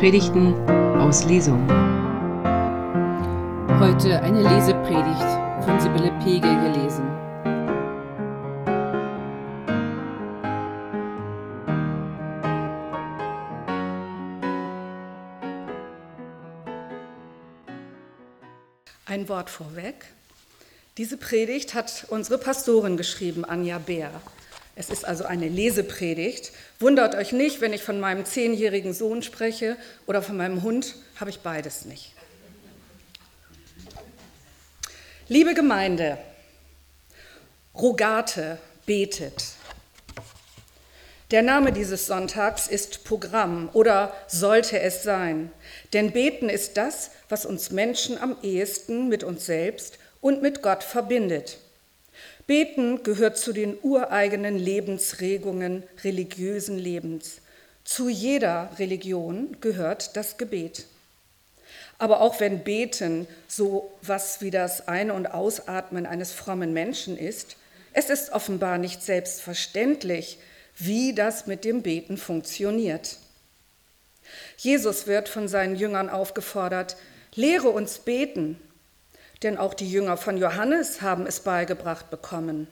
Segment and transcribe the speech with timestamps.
[0.00, 0.54] Predigten
[0.98, 1.60] aus Lesung.
[3.78, 7.04] Heute eine Lesepredigt von Sibylle Pegel gelesen.
[19.04, 20.06] Ein Wort vorweg.
[20.96, 24.10] Diese Predigt hat unsere Pastorin geschrieben, Anja Bär.
[24.76, 26.52] Es ist also eine Lesepredigt.
[26.78, 31.30] Wundert euch nicht, wenn ich von meinem zehnjährigen Sohn spreche oder von meinem Hund, habe
[31.30, 32.14] ich beides nicht.
[35.28, 36.18] Liebe Gemeinde,
[37.74, 39.54] Rogate betet.
[41.30, 45.52] Der Name dieses Sonntags ist Programm oder sollte es sein.
[45.92, 50.82] Denn beten ist das, was uns Menschen am ehesten mit uns selbst und mit Gott
[50.82, 51.58] verbindet.
[52.50, 57.42] Beten gehört zu den ureigenen Lebensregungen religiösen Lebens.
[57.84, 60.86] Zu jeder Religion gehört das Gebet.
[61.98, 67.54] Aber auch wenn Beten so was wie das Ein- und Ausatmen eines frommen Menschen ist,
[67.92, 70.40] es ist offenbar nicht selbstverständlich,
[70.76, 73.18] wie das mit dem Beten funktioniert.
[74.56, 76.96] Jesus wird von seinen Jüngern aufgefordert,
[77.32, 78.60] lehre uns beten,
[79.42, 82.68] denn auch die Jünger von Johannes haben es beigebracht bekommen.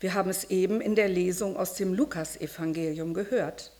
[0.00, 3.72] Wir haben es eben in der Lesung aus dem Lukasevangelium gehört.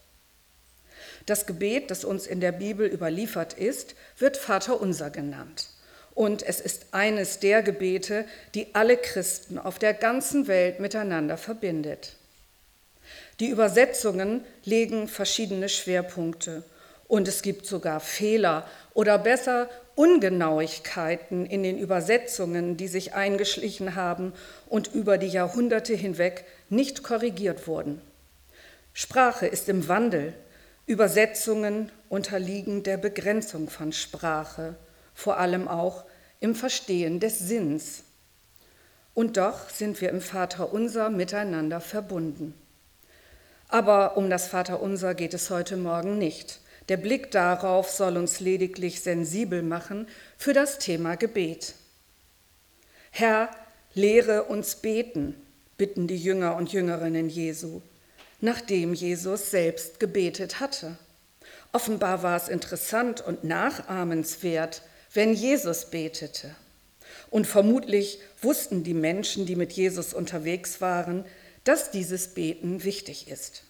[1.27, 5.69] Das Gebet, das uns in der Bibel überliefert ist, wird Vater unser genannt.
[6.15, 12.17] Und es ist eines der Gebete, die alle Christen auf der ganzen Welt miteinander verbindet.
[13.39, 16.65] Die Übersetzungen legen verschiedene Schwerpunkte
[17.07, 24.33] und es gibt sogar Fehler oder besser Ungenauigkeiten in den Übersetzungen, die sich eingeschlichen haben
[24.69, 28.01] und über die Jahrhunderte hinweg nicht korrigiert wurden.
[28.93, 30.35] Sprache ist im Wandel.
[30.87, 34.77] Übersetzungen unterliegen der Begrenzung von Sprache,
[35.17, 36.05] vor allem auch
[36.39, 38.05] im Verstehen des Sinns.
[39.15, 42.55] Und doch sind wir im Vaterunser miteinander verbunden.
[43.67, 46.61] Aber um das Vaterunser geht es heute Morgen nicht.
[46.89, 51.75] Der Blick darauf soll uns lediglich sensibel machen für das Thema Gebet.
[53.11, 53.51] Herr,
[53.95, 55.35] lehre uns beten,
[55.77, 57.83] bitten die Jünger und Jüngerinnen Jesu,
[58.41, 60.97] nachdem Jesus selbst gebetet hatte.
[61.73, 64.83] Offenbar war es interessant und nachahmenswert,
[65.13, 66.55] wenn Jesus betete.
[67.31, 71.25] Und vermutlich wussten die Menschen, die mit Jesus unterwegs waren,
[71.65, 73.65] dass dieses Beten wichtig ist.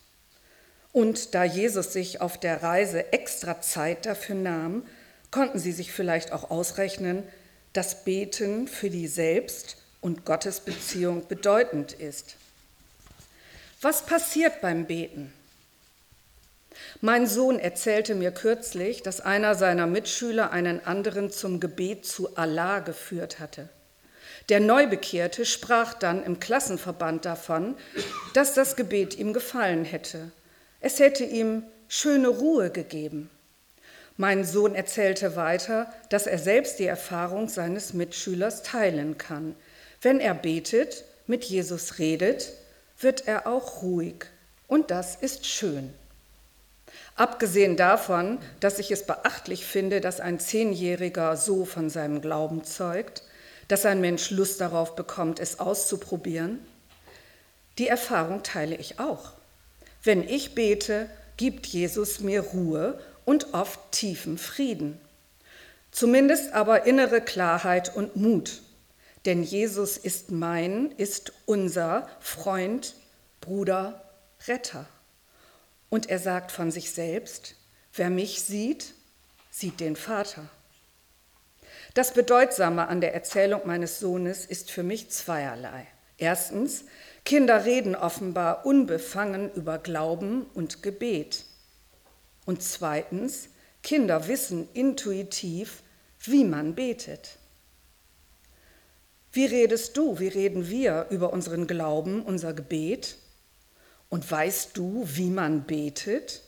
[0.93, 4.87] Und da Jesus sich auf der Reise extra Zeit dafür nahm,
[5.31, 7.22] konnten sie sich vielleicht auch ausrechnen,
[7.72, 12.37] dass Beten für die Selbst- und Gottesbeziehung bedeutend ist.
[13.82, 15.32] Was passiert beim Beten?
[17.00, 22.81] Mein Sohn erzählte mir kürzlich, dass einer seiner Mitschüler einen anderen zum Gebet zu Allah
[22.81, 23.69] geführt hatte.
[24.48, 27.77] Der Neubekehrte sprach dann im Klassenverband davon,
[28.32, 30.31] dass das Gebet ihm gefallen hätte
[30.81, 33.31] es hätte ihm schöne Ruhe gegeben.
[34.16, 39.55] Mein Sohn erzählte weiter, dass er selbst die Erfahrung seines Mitschülers teilen kann.
[40.03, 42.53] Wenn er betet, mit Jesus redet,
[42.99, 44.27] wird er auch ruhig.
[44.66, 45.93] Und das ist schön.
[47.15, 53.22] Abgesehen davon, dass ich es beachtlich finde, dass ein Zehnjähriger so von seinem Glauben zeugt,
[53.69, 56.59] dass ein Mensch Lust darauf bekommt, es auszuprobieren,
[57.78, 59.38] die Erfahrung teile ich auch.
[60.03, 65.00] Wenn ich bete, gibt Jesus mir Ruhe und oft tiefen Frieden.
[65.91, 68.62] Zumindest aber innere Klarheit und Mut.
[69.25, 72.94] Denn Jesus ist mein, ist unser Freund,
[73.41, 74.03] Bruder,
[74.47, 74.86] Retter.
[75.91, 77.54] Und er sagt von sich selbst,
[77.94, 78.94] wer mich sieht,
[79.50, 80.48] sieht den Vater.
[81.94, 85.86] Das Bedeutsame an der Erzählung meines Sohnes ist für mich zweierlei.
[86.16, 86.84] Erstens,
[87.28, 91.44] Kinder reden offenbar unbefangen über Glauben und Gebet.
[92.47, 93.51] Und zweitens,
[93.83, 95.83] Kinder wissen intuitiv,
[96.21, 97.36] wie man betet.
[99.30, 103.19] Wie redest du, wie reden wir über unseren Glauben, unser Gebet?
[104.09, 106.41] Und weißt du, wie man betet?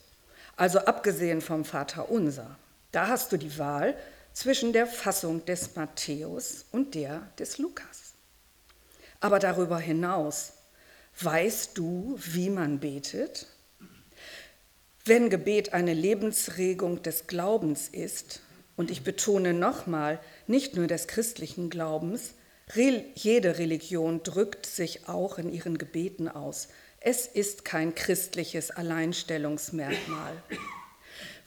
[0.57, 2.59] Also abgesehen vom Vater unser.
[2.91, 3.95] Da hast du die Wahl
[4.33, 8.15] zwischen der Fassung des Matthäus und der des Lukas.
[9.21, 10.55] Aber darüber hinaus,
[11.23, 13.47] weißt du, wie man betet?
[15.05, 18.41] Wenn Gebet eine Lebensregung des Glaubens ist,
[18.77, 22.35] und ich betone nochmal, nicht nur des christlichen Glaubens,
[22.75, 26.69] jede Religion drückt sich auch in ihren Gebeten aus.
[27.01, 30.33] Es ist kein christliches Alleinstellungsmerkmal.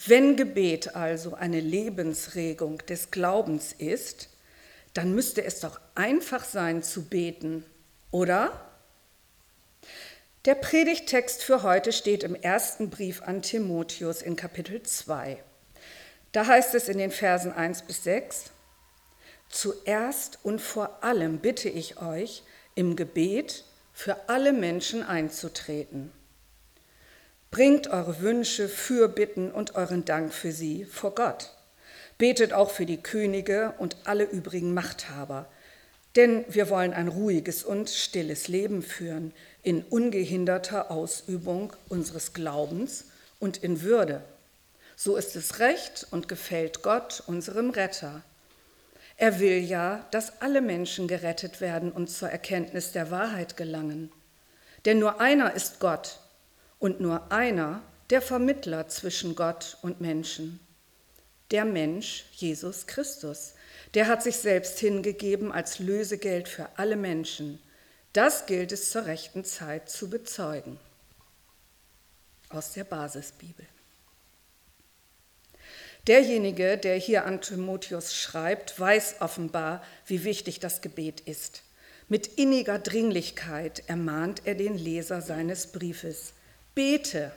[0.06, 4.30] Wenn Gebet also eine Lebensregung des Glaubens ist,
[4.94, 7.64] dann müsste es doch einfach sein zu beten,
[8.12, 8.73] oder?
[10.46, 15.42] Der Predigttext für heute steht im ersten Brief an Timotheus in Kapitel 2.
[16.34, 18.52] Da heißt es in den Versen 1 bis 6,
[19.48, 22.44] Zuerst und vor allem bitte ich euch,
[22.76, 23.64] im Gebet
[23.94, 26.12] für alle Menschen einzutreten.
[27.50, 31.56] Bringt eure Wünsche, Fürbitten und euren Dank für sie vor Gott.
[32.18, 35.48] Betet auch für die Könige und alle übrigen Machthaber,
[36.16, 39.34] denn wir wollen ein ruhiges und stilles Leben führen
[39.64, 43.06] in ungehinderter Ausübung unseres Glaubens
[43.40, 44.22] und in Würde.
[44.96, 48.22] So ist es recht und gefällt Gott, unserem Retter.
[49.18, 54.12] Er will ja, dass alle Menschen gerettet werden und zur Erkenntnis der Wahrheit gelangen.
[54.86, 56.20] Denn nur einer ist Gott
[56.80, 60.60] und nur einer der Vermittler zwischen Gott und Menschen.
[61.54, 63.54] Der Mensch, Jesus Christus,
[63.94, 67.62] der hat sich selbst hingegeben als Lösegeld für alle Menschen.
[68.12, 70.80] Das gilt es zur rechten Zeit zu bezeugen.
[72.50, 73.68] Aus der Basisbibel.
[76.08, 81.62] Derjenige, der hier an Timotheus schreibt, weiß offenbar, wie wichtig das Gebet ist.
[82.10, 86.34] Mit inniger Dringlichkeit ermahnt er den Leser seines Briefes.
[86.74, 87.32] Bete.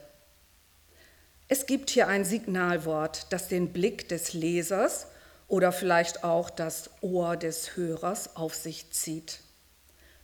[1.48, 5.06] Es gibt hier ein Signalwort, das den Blick des Lesers
[5.48, 9.40] oder vielleicht auch das Ohr des Hörers auf sich zieht.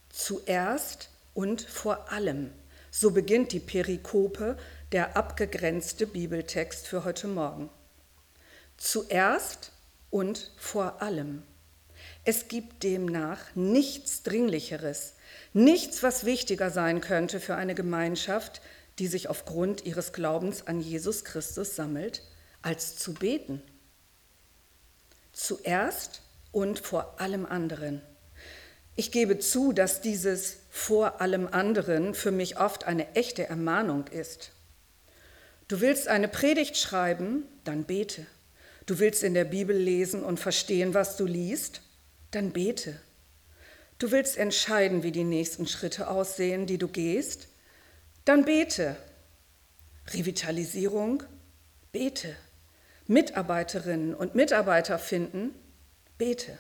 [0.09, 2.51] Zuerst und vor allem.
[2.91, 4.57] So beginnt die Perikope,
[4.91, 7.71] der abgegrenzte Bibeltext für heute Morgen
[8.83, 9.71] zuerst
[10.11, 11.43] und vor allem.
[12.25, 15.15] Es gibt demnach nichts Dringlicheres,
[15.53, 18.61] nichts, was wichtiger sein könnte für eine Gemeinschaft,
[18.99, 22.23] die sich aufgrund ihres Glaubens an Jesus Christus sammelt,
[22.61, 23.63] als zu beten.
[25.33, 26.23] Zuerst
[26.53, 28.03] und vor allem anderen.
[28.95, 34.53] Ich gebe zu, dass dieses vor allem anderen für mich oft eine echte Ermahnung ist.
[35.69, 38.27] Du willst eine Predigt schreiben, dann bete.
[38.85, 41.81] Du willst in der Bibel lesen und verstehen, was du liest?
[42.31, 43.01] Dann bete.
[43.99, 47.49] Du willst entscheiden, wie die nächsten Schritte aussehen, die du gehst?
[48.25, 48.97] Dann bete.
[50.09, 51.23] Revitalisierung?
[51.91, 52.37] Bete.
[53.07, 55.55] Mitarbeiterinnen und Mitarbeiter finden?
[56.19, 56.59] Bete.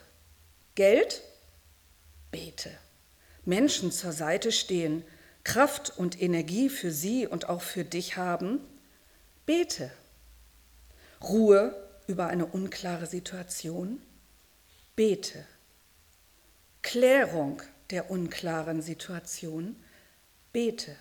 [0.74, 1.22] Geld?
[2.30, 2.70] Bete.
[3.44, 5.04] Menschen zur Seite stehen,
[5.44, 8.60] Kraft und Energie für sie und auch für dich haben?
[9.46, 9.90] Bete.
[11.22, 11.74] Ruhe
[12.06, 14.00] über eine unklare Situation?
[14.96, 15.44] Bete.
[16.82, 19.76] Klärung der unklaren Situation?
[20.52, 20.96] Bete.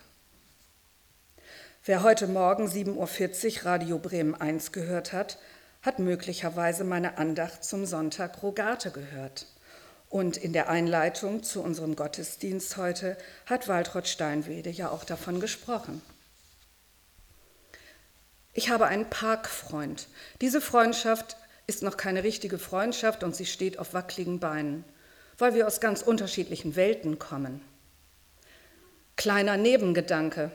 [1.84, 5.36] Wer heute Morgen 7.40 Uhr Radio Bremen 1 gehört hat,
[5.82, 9.48] hat möglicherweise meine Andacht zum Sonntag Rogate gehört.
[10.08, 16.00] Und in der Einleitung zu unserem Gottesdienst heute hat Waltraud Steinwede ja auch davon gesprochen.
[18.52, 20.06] Ich habe einen Parkfreund.
[20.40, 21.36] Diese Freundschaft
[21.66, 24.84] ist noch keine richtige Freundschaft und sie steht auf wackeligen Beinen,
[25.36, 27.60] weil wir aus ganz unterschiedlichen Welten kommen.
[29.16, 30.52] Kleiner Nebengedanke.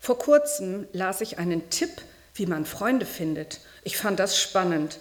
[0.00, 1.90] Vor kurzem las ich einen Tipp,
[2.34, 3.60] wie man Freunde findet.
[3.84, 4.98] Ich fand das spannend.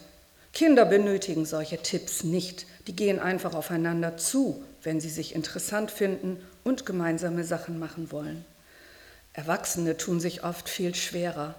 [0.53, 2.65] Kinder benötigen solche Tipps nicht.
[2.87, 8.43] Die gehen einfach aufeinander zu, wenn sie sich interessant finden und gemeinsame Sachen machen wollen.
[9.33, 11.55] Erwachsene tun sich oft viel schwerer.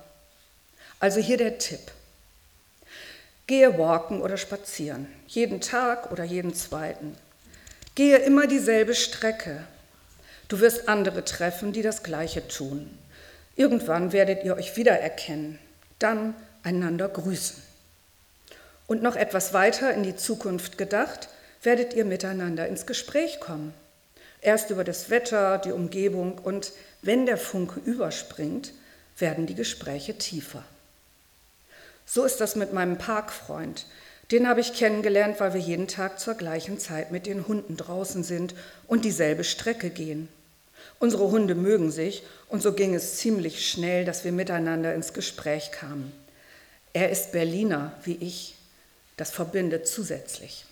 [0.98, 1.92] Also hier der Tipp.
[3.46, 7.16] Gehe walken oder spazieren, jeden Tag oder jeden zweiten.
[7.94, 9.64] Gehe immer dieselbe Strecke.
[10.48, 12.98] Du wirst andere treffen, die das Gleiche tun.
[13.56, 15.58] Irgendwann werdet ihr euch wiedererkennen,
[15.98, 17.62] dann einander grüßen.
[18.86, 21.28] Und noch etwas weiter in die Zukunft gedacht,
[21.62, 23.74] werdet ihr miteinander ins Gespräch kommen.
[24.40, 28.72] Erst über das Wetter, die Umgebung und wenn der Funke überspringt,
[29.18, 30.64] werden die Gespräche tiefer.
[32.06, 33.86] So ist das mit meinem Parkfreund.
[34.30, 38.24] Den habe ich kennengelernt, weil wir jeden Tag zur gleichen Zeit mit den Hunden draußen
[38.24, 38.54] sind
[38.86, 40.28] und dieselbe Strecke gehen.
[40.98, 45.70] Unsere Hunde mögen sich und so ging es ziemlich schnell, dass wir miteinander ins Gespräch
[45.72, 46.12] kamen.
[46.92, 48.56] Er ist Berliner wie ich.
[49.16, 50.64] Das verbindet zusätzlich.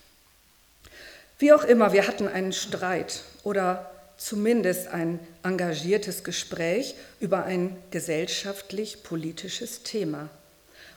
[1.38, 9.84] Wie auch immer, wir hatten einen Streit oder zumindest ein engagiertes Gespräch über ein gesellschaftlich-politisches
[9.84, 10.28] Thema.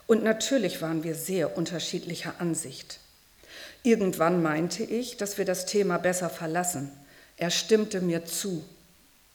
[0.08, 3.00] Und natürlich waren wir sehr unterschiedlicher Ansicht.
[3.84, 6.92] Irgendwann meinte ich, dass wir das Thema besser verlassen.
[7.38, 8.64] Er stimmte mir zu.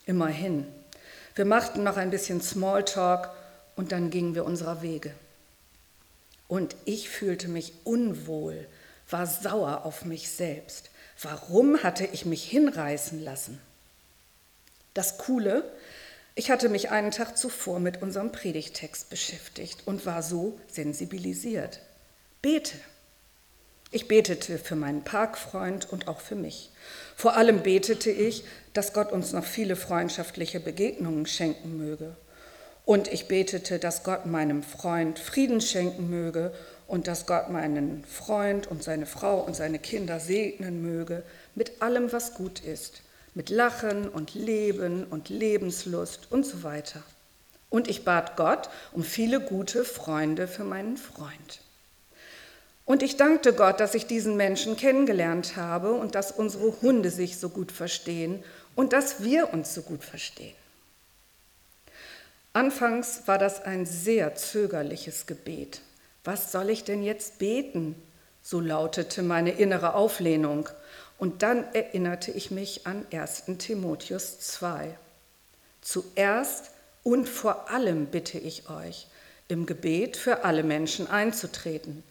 [0.07, 0.67] Immerhin.
[1.35, 3.31] Wir machten noch ein bisschen Smalltalk
[3.75, 5.13] und dann gingen wir unserer Wege.
[6.49, 8.67] Und ich fühlte mich unwohl,
[9.11, 10.91] war sauer auf mich selbst.
[11.21, 13.61] Warum hatte ich mich hinreißen lassen?
[14.95, 15.65] Das Coole,
[16.35, 21.81] ich hatte mich einen Tag zuvor mit unserem Predigtext beschäftigt und war so sensibilisiert.
[22.43, 22.77] Bete.
[23.97, 26.71] Ich betete für meinen Parkfreund und auch für mich.
[27.17, 32.15] Vor allem betete ich, dass Gott uns noch viele freundschaftliche Begegnungen schenken möge.
[32.85, 36.53] Und ich betete, dass Gott meinem Freund Frieden schenken möge
[36.87, 41.23] und dass Gott meinen Freund und seine Frau und seine Kinder segnen möge
[41.55, 43.01] mit allem, was gut ist,
[43.33, 47.03] mit Lachen und Leben und Lebenslust und so weiter.
[47.71, 51.63] Und ich bat Gott um viele gute Freunde für meinen Freund.
[52.87, 57.37] Und ich dankte Gott, dass ich diesen Menschen kennengelernt habe und dass unsere Hunde sich
[57.37, 58.43] so gut verstehen
[58.77, 60.55] und dass wir uns so gut verstehen.
[62.53, 65.81] Anfangs war das ein sehr zögerliches Gebet.
[66.23, 68.01] Was soll ich denn jetzt beten?
[68.41, 70.69] So lautete meine innere Auflehnung.
[71.19, 74.97] Und dann erinnerte ich mich an 1 Timotheus 2.
[75.83, 76.71] Zuerst
[77.03, 79.09] und vor allem bitte ich euch,
[79.49, 82.05] im Gebet für alle Menschen einzutreten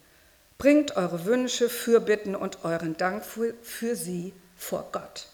[0.58, 5.28] Bringt eure Wünsche, Fürbitten und euren Dank für, für sie vor Gott.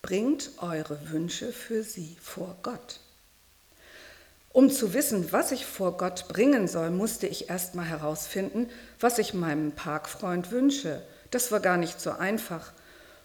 [0.00, 3.00] Bringt eure Wünsche für sie vor Gott.
[4.50, 9.18] Um zu wissen, was ich vor Gott bringen soll, musste ich erst mal herausfinden, was
[9.18, 11.02] ich meinem Parkfreund wünsche.
[11.30, 12.72] Das war gar nicht so einfach,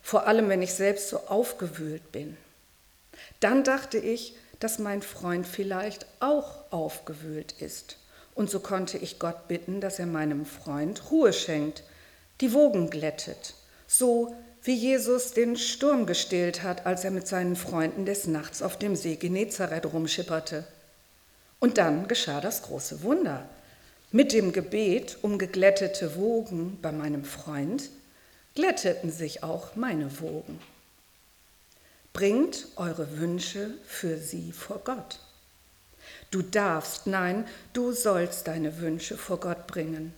[0.01, 2.35] vor allem wenn ich selbst so aufgewühlt bin.
[3.39, 7.97] Dann dachte ich, dass mein Freund vielleicht auch aufgewühlt ist.
[8.35, 11.83] Und so konnte ich Gott bitten, dass er meinem Freund Ruhe schenkt,
[12.41, 13.53] die Wogen glättet,
[13.87, 18.77] so wie Jesus den Sturm gestillt hat, als er mit seinen Freunden des Nachts auf
[18.77, 20.65] dem See Genezareth rumschipperte.
[21.59, 23.47] Und dann geschah das große Wunder.
[24.11, 27.89] Mit dem Gebet um geglättete Wogen bei meinem Freund
[28.55, 30.59] glätteten sich auch meine Wogen.
[32.13, 35.19] Bringt eure Wünsche für sie vor Gott.
[36.33, 40.15] Du darfst, nein, du sollst deine Wünsche vor Gott bringen.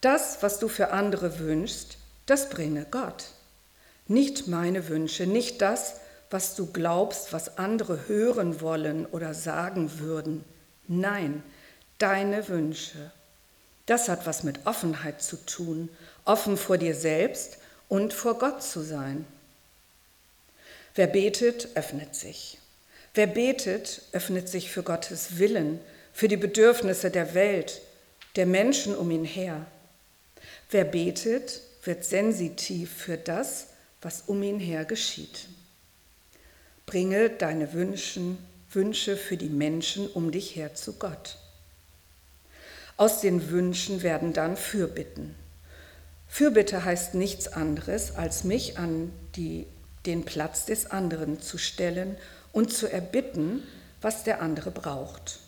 [0.00, 3.32] Das, was du für andere wünschst, das bringe Gott.
[4.06, 5.96] Nicht meine Wünsche, nicht das,
[6.30, 10.42] was du glaubst, was andere hören wollen oder sagen würden.
[10.86, 11.42] Nein,
[11.98, 13.10] deine Wünsche.
[13.84, 15.90] Das hat was mit Offenheit zu tun,
[16.24, 17.58] offen vor dir selbst
[17.90, 19.26] und vor Gott zu sein.
[20.94, 22.58] Wer betet, öffnet sich.
[23.18, 25.80] Wer betet, öffnet sich für Gottes Willen,
[26.12, 27.80] für die Bedürfnisse der Welt,
[28.36, 29.66] der Menschen um ihn her.
[30.70, 33.70] Wer betet, wird sensitiv für das,
[34.02, 35.48] was um ihn her geschieht.
[36.86, 38.38] Bringe deine Wünschen,
[38.70, 41.38] Wünsche für die Menschen um dich her zu Gott.
[42.96, 45.34] Aus den Wünschen werden dann Fürbitten.
[46.28, 49.66] Fürbitte heißt nichts anderes, als mich an die,
[50.06, 52.16] den Platz des anderen zu stellen
[52.52, 53.62] und zu erbitten,
[54.00, 55.40] was der andere braucht.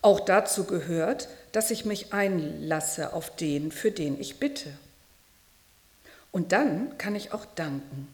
[0.00, 4.70] Auch dazu gehört, dass ich mich einlasse auf den, für den ich bitte.
[6.32, 8.08] Und dann kann ich auch danken,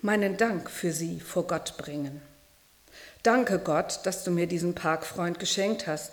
[0.00, 2.20] meinen Dank für sie vor Gott bringen.
[3.22, 6.12] Danke Gott, dass du mir diesen Parkfreund geschenkt hast.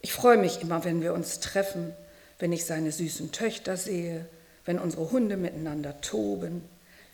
[0.00, 1.92] Ich freue mich immer, wenn wir uns treffen,
[2.38, 4.26] wenn ich seine süßen Töchter sehe,
[4.64, 6.62] wenn unsere Hunde miteinander toben,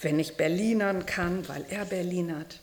[0.00, 2.60] wenn ich Berlinern kann, weil er Berlinert.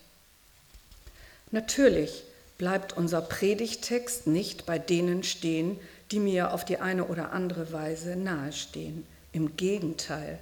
[1.51, 2.23] Natürlich
[2.57, 5.79] bleibt unser Predigtext nicht bei denen stehen,
[6.11, 9.05] die mir auf die eine oder andere Weise nahestehen.
[9.31, 10.39] Im Gegenteil.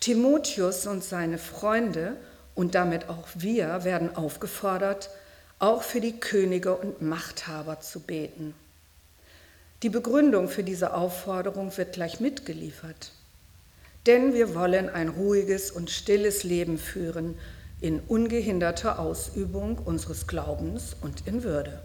[0.00, 2.16] Timotheus und seine Freunde
[2.54, 5.10] und damit auch wir werden aufgefordert,
[5.58, 8.54] auch für die Könige und Machthaber zu beten.
[9.82, 13.12] Die Begründung für diese Aufforderung wird gleich mitgeliefert.
[14.06, 17.38] Denn wir wollen ein ruhiges und stilles Leben führen,
[17.84, 21.78] in ungehinderter Ausübung unseres Glaubens und in Würde.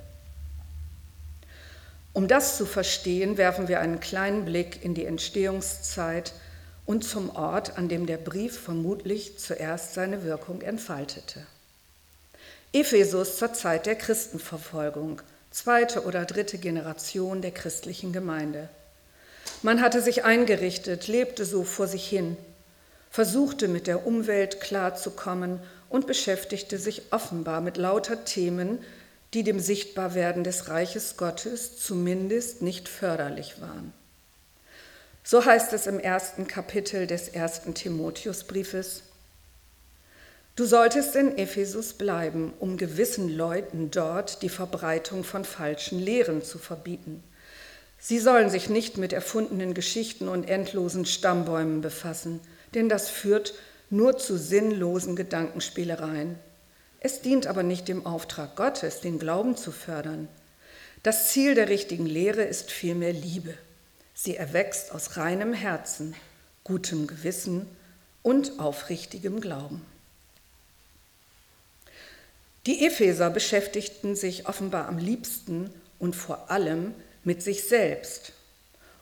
[2.13, 6.32] Um das zu verstehen, werfen wir einen kleinen Blick in die Entstehungszeit
[6.86, 11.46] und zum Ort, an dem der Brief vermutlich zuerst seine Wirkung entfaltete.
[12.72, 18.70] Ephesus zur Zeit der Christenverfolgung, zweite oder dritte Generation der christlichen Gemeinde.
[19.63, 22.38] Man hatte sich eingerichtet, lebte so vor sich hin,
[23.12, 28.79] versuchte mit der Umwelt klarzukommen und beschäftigte sich offenbar mit lauter Themen,
[29.34, 33.93] die dem Sichtbarwerden des Reiches Gottes zumindest nicht förderlich waren.
[35.24, 39.03] So heißt es im ersten Kapitel des ersten Timotheusbriefes,
[40.55, 46.58] Du solltest in Ephesus bleiben, um gewissen Leuten dort die Verbreitung von falschen Lehren zu
[46.58, 47.24] verbieten.
[47.98, 52.41] Sie sollen sich nicht mit erfundenen Geschichten und endlosen Stammbäumen befassen,
[52.74, 53.53] denn das führt
[53.89, 56.38] nur zu sinnlosen Gedankenspielereien.
[57.00, 60.27] Es dient aber nicht dem Auftrag Gottes, den Glauben zu fördern.
[61.01, 63.53] Das Ziel der richtigen Lehre ist vielmehr Liebe.
[64.13, 66.13] Sie erwächst aus reinem Herzen,
[66.65, 67.67] gutem Gewissen
[68.22, 69.86] und aufrichtigem Glauben.
[72.65, 76.93] Die Epheser beschäftigten sich offenbar am liebsten und vor allem
[77.24, 78.34] mit sich selbst.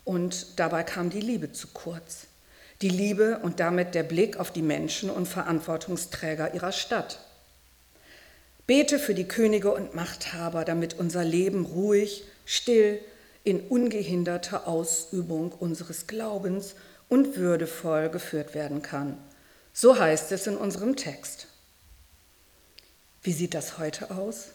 [0.06, 2.27] Und dabei kam die Liebe zu kurz.
[2.81, 7.19] Die Liebe und damit der Blick auf die Menschen und Verantwortungsträger ihrer Stadt.
[8.67, 13.00] Bete für die Könige und Machthaber, damit unser Leben ruhig, still,
[13.43, 16.75] in ungehinderter Ausübung unseres Glaubens
[17.07, 19.17] und würdevoll geführt werden kann.
[19.74, 21.48] So heißt es in unserem Text.
[23.24, 24.50] Wie sieht das heute aus?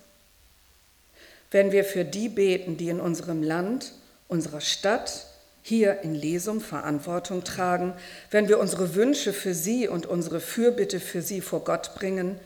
[1.51, 3.93] Wenn wir für die beten, die in unserem Land,
[4.29, 5.27] unserer Stadt,
[5.63, 7.95] hier in Lesum Verantwortung tragen,
[8.31, 12.39] wenn wir unsere Wünsche für sie und unsere Fürbitte für sie vor Gott bringen,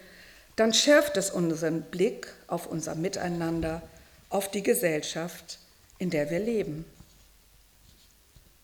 [0.56, 3.82] dann schärft es unseren Blick auf unser Miteinander,
[4.28, 5.58] auf die Gesellschaft,
[5.98, 6.84] in der wir leben.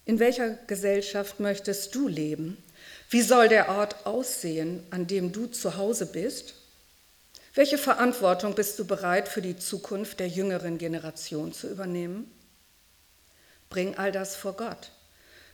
[0.04, 2.56] In welcher Gesellschaft möchtest du leben?
[3.08, 6.54] Wie soll der Ort aussehen, an dem du zu Hause bist?
[7.54, 12.30] Welche Verantwortung bist du bereit für die Zukunft der jüngeren Generation zu übernehmen?
[13.72, 14.90] Bring all das vor Gott.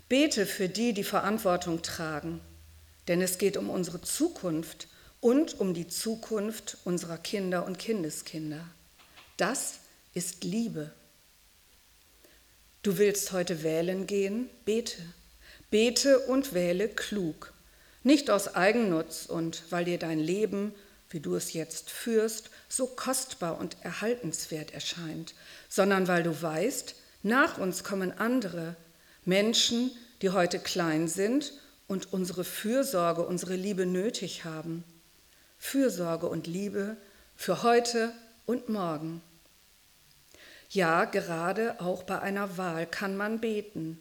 [0.08, 2.40] Bete für die, die Verantwortung tragen,
[3.06, 4.88] denn es geht um unsere Zukunft
[5.20, 8.68] und um die Zukunft unserer Kinder und Kindeskinder.
[9.37, 9.78] Das
[10.14, 10.90] ist Liebe.
[12.82, 14.50] Du willst heute wählen gehen?
[14.64, 15.00] Bete.
[15.70, 17.52] Bete und wähle klug.
[18.02, 20.75] Nicht aus Eigennutz und weil dir dein Leben,
[21.08, 25.34] wie du es jetzt führst, so kostbar und erhaltenswert erscheint,
[25.68, 28.76] sondern weil du weißt, nach uns kommen andere,
[29.25, 29.90] Menschen,
[30.22, 31.52] die heute klein sind
[31.86, 34.84] und unsere Fürsorge, unsere Liebe nötig haben.
[35.58, 36.97] Fürsorge und Liebe
[37.36, 38.12] für heute
[38.47, 39.21] und morgen.
[40.71, 44.00] Ja, gerade auch bei einer Wahl kann man beten.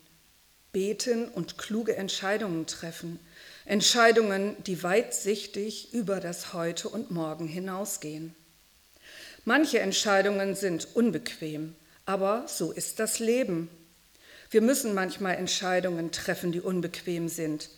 [0.73, 3.19] Beten und kluge Entscheidungen treffen.
[3.65, 8.35] Entscheidungen, die weitsichtig über das Heute und Morgen hinausgehen.
[9.45, 11.75] Manche Entscheidungen sind unbequem,
[12.07, 13.69] aber so ist das Leben.
[14.49, 17.69] Wir müssen manchmal Entscheidungen treffen, die unbequem sind,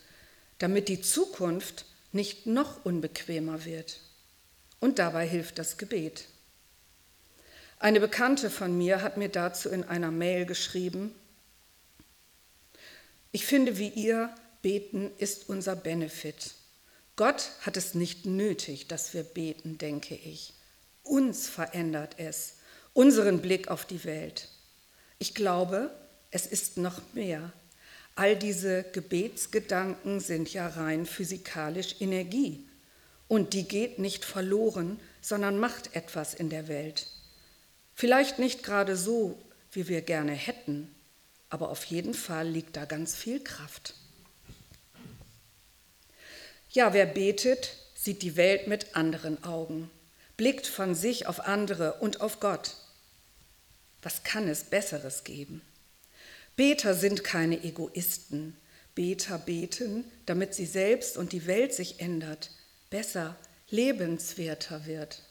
[0.59, 3.99] damit die Zukunft nicht noch unbequemer wird.
[4.79, 6.25] Und dabei hilft das Gebet.
[7.79, 11.13] Eine Bekannte von mir hat mir dazu in einer Mail geschrieben,
[13.31, 16.55] ich finde wie ihr, beten ist unser Benefit.
[17.15, 20.53] Gott hat es nicht nötig, dass wir beten, denke ich.
[21.03, 22.58] Uns verändert es,
[22.93, 24.49] unseren Blick auf die Welt.
[25.17, 25.91] Ich glaube,
[26.32, 27.52] es ist noch mehr.
[28.15, 32.67] All diese Gebetsgedanken sind ja rein physikalisch Energie.
[33.28, 37.08] Und die geht nicht verloren, sondern macht etwas in der Welt.
[37.95, 39.38] Vielleicht nicht gerade so,
[39.71, 40.93] wie wir gerne hätten,
[41.49, 43.93] aber auf jeden Fall liegt da ganz viel Kraft.
[46.71, 49.89] Ja, wer betet, sieht die Welt mit anderen Augen,
[50.39, 52.78] blickt von sich auf andere und auf Gott.
[54.02, 55.62] Was kann es Besseres geben?
[56.56, 58.56] Beter sind keine Egoisten.
[58.95, 62.52] Beter beten, damit sie selbst und die Welt sich ändert,
[62.89, 63.36] besser,
[63.69, 65.23] lebenswerter wird.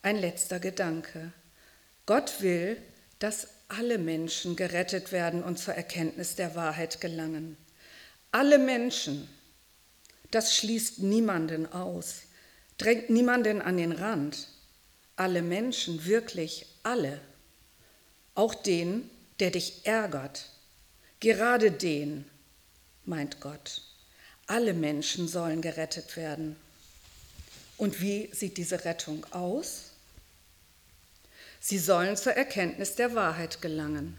[0.00, 1.34] Ein letzter Gedanke.
[2.06, 2.80] Gott will,
[3.18, 7.58] dass alle Menschen gerettet werden und zur Erkenntnis der Wahrheit gelangen.
[8.30, 9.28] Alle Menschen.
[10.30, 12.22] Das schließt niemanden aus,
[12.78, 14.48] drängt niemanden an den Rand.
[15.16, 17.20] Alle Menschen, wirklich alle.
[18.34, 20.48] Auch den, der dich ärgert.
[21.20, 22.24] Gerade den,
[23.04, 23.82] meint Gott.
[24.46, 26.56] Alle Menschen sollen gerettet werden.
[27.76, 29.90] Und wie sieht diese Rettung aus?
[31.60, 34.16] Sie sollen zur Erkenntnis der Wahrheit gelangen.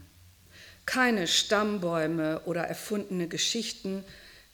[0.86, 4.04] Keine Stammbäume oder erfundene Geschichten,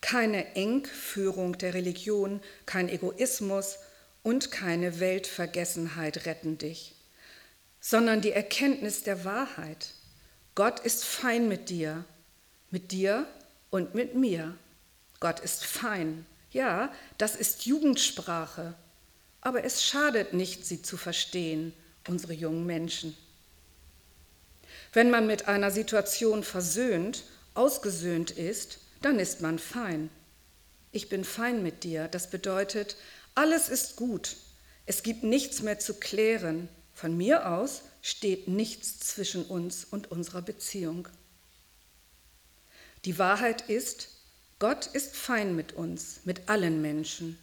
[0.00, 3.78] keine Engführung der Religion, kein Egoismus
[4.22, 6.94] und keine Weltvergessenheit retten dich,
[7.80, 9.94] sondern die Erkenntnis der Wahrheit.
[10.54, 12.04] Gott ist fein mit dir,
[12.70, 13.26] mit dir
[13.70, 14.56] und mit mir.
[15.20, 16.26] Gott ist fein.
[16.50, 18.74] Ja, das ist Jugendsprache,
[19.40, 21.72] aber es schadet nicht, sie zu verstehen
[22.08, 23.16] unsere jungen Menschen.
[24.92, 30.10] Wenn man mit einer Situation versöhnt, ausgesöhnt ist, dann ist man fein.
[30.92, 32.08] Ich bin fein mit dir.
[32.08, 32.96] Das bedeutet,
[33.34, 34.36] alles ist gut.
[34.86, 36.68] Es gibt nichts mehr zu klären.
[36.94, 41.08] Von mir aus steht nichts zwischen uns und unserer Beziehung.
[43.04, 44.08] Die Wahrheit ist,
[44.58, 47.38] Gott ist fein mit uns, mit allen Menschen.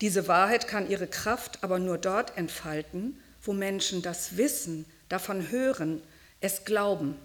[0.00, 6.02] Diese Wahrheit kann ihre Kraft aber nur dort entfalten, wo Menschen das wissen, davon hören,
[6.40, 7.16] es glauben.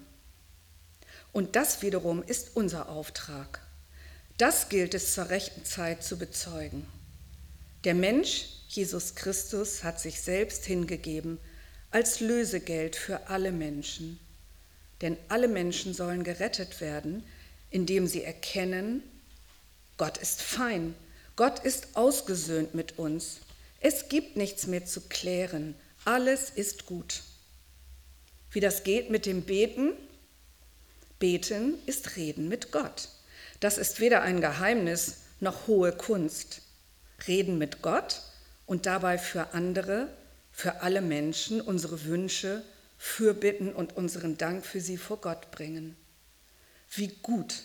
[1.32, 3.62] Und das wiederum ist unser Auftrag.
[4.38, 6.86] Das gilt es zur rechten Zeit zu bezeugen.
[7.84, 11.40] Der Mensch, Jesus Christus, hat sich selbst hingegeben
[11.90, 14.20] als Lösegeld für alle Menschen.
[15.02, 17.24] Denn alle Menschen sollen gerettet werden,
[17.72, 19.02] indem sie erkennen,
[19.98, 20.94] Gott ist fein,
[21.36, 23.40] Gott ist ausgesöhnt mit uns.
[23.80, 27.24] Es gibt nichts mehr zu klären, alles ist gut.
[28.52, 29.94] Wie das geht mit dem Beten?
[31.20, 33.10] Beten ist Reden mit Gott.
[33.60, 36.62] Das ist weder ein Geheimnis noch hohe Kunst.
[37.28, 38.22] Reden mit Gott
[38.66, 40.08] und dabei für andere,
[40.52, 42.64] für alle Menschen unsere Wünsche,
[42.98, 45.96] Fürbitten und unseren Dank für sie vor Gott bringen.
[46.92, 47.64] Wie gut,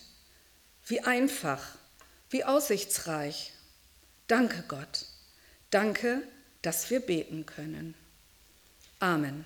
[0.86, 1.62] wie einfach,
[2.30, 3.52] wie aussichtsreich.
[4.28, 5.06] Danke Gott.
[5.70, 6.22] Danke,
[6.62, 7.94] dass wir beten können.
[8.98, 9.44] Amen.